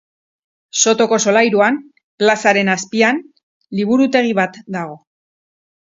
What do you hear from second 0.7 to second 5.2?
Sotoko solairuan, plazaren azpian, liburutegi bat dago.